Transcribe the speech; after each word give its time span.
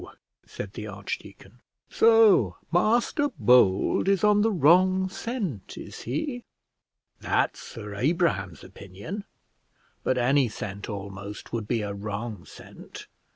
said 0.47 0.73
the 0.73 0.87
archdeacon; 0.87 1.61
"so 1.87 2.55
Master 2.71 3.29
Bold 3.37 4.07
is 4.09 4.23
on 4.23 4.41
the 4.41 4.49
wrong 4.51 5.07
scent, 5.09 5.77
is 5.77 6.01
he?" 6.01 6.43
"That's 7.19 7.59
Sir 7.61 7.93
Abraham's 7.93 8.63
opinion; 8.63 9.25
but 10.03 10.17
any 10.17 10.49
scent 10.49 10.89
almost 10.89 11.53
would 11.53 11.67
be 11.67 11.83
a 11.83 11.93
wrong 11.93 12.45
scent. 12.45 13.05